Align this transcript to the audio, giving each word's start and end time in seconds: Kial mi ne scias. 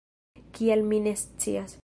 Kial 0.57 0.81
mi 0.89 1.01
ne 1.09 1.15
scias. 1.25 1.79